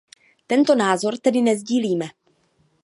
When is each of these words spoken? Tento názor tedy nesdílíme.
Tento 0.47 0.75
názor 0.75 1.17
tedy 1.17 1.41
nesdílíme. 1.41 2.05